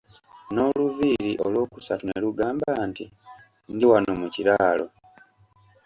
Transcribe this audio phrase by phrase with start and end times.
[0.53, 3.05] N'oluviiri olw'okusatu ne lugamba nti,
[3.73, 4.85] ndi wano mu kiraalo.